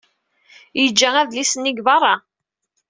Yeǧǧa 0.81 1.09
adlis-nni 1.21 1.71
deg 1.73 1.83
beṛṛa. 1.87 2.15